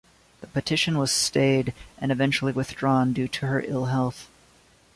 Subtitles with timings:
[0.39, 4.27] The petition was stayed and eventually withdrawn due to her ill-health.